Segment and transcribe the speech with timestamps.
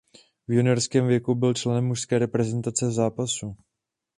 [0.47, 3.55] V juniorském věku byl členem mužské reprezentace v zápasu.